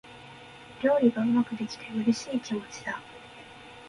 [0.81, 2.99] 料理がうまくできて、嬉しい気持ちだ。